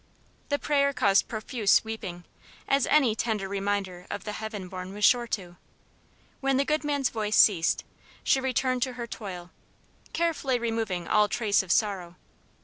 The 0.49 0.57
prayer 0.57 0.93
caused 0.93 1.27
profuse 1.27 1.83
weeping, 1.83 2.23
as 2.67 2.87
any 2.87 3.13
tender 3.15 3.47
reminder 3.47 4.07
of 4.09 4.23
the 4.23 4.31
heaven 4.31 4.67
born 4.67 4.93
was 4.93 5.05
sure 5.05 5.27
to. 5.27 5.57
When 6.39 6.57
the 6.57 6.65
good 6.65 6.83
man's 6.83 7.11
voice 7.11 7.35
ceased, 7.35 7.83
she 8.23 8.41
returned 8.41 8.81
to 8.81 8.93
her 8.93 9.05
toil, 9.05 9.51
carefully 10.11 10.57
removing 10.57 11.07
all 11.07 11.27
trace 11.29 11.61
of 11.61 11.71
sorrow. 11.71 12.15